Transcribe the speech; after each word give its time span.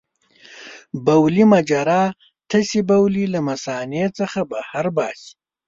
بولي 1.05 1.43
مجرا 1.53 2.03
تشې 2.49 2.81
بولې 2.89 3.25
له 3.33 3.39
مثانې 3.49 4.03
څخه 4.17 4.39
بهر 4.51 4.85
باسي. 4.95 5.31